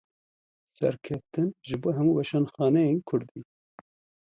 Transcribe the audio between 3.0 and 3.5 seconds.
kurdî.